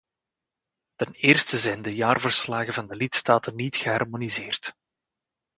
Ten 0.95 1.11
eerste 1.13 1.57
zijn 1.57 1.81
de 1.81 1.95
jaarverslagen 1.95 2.73
van 2.73 2.87
de 2.87 2.95
lidstaten 2.95 3.55
niet 3.55 3.75
geharmoniseerd. 3.75 4.73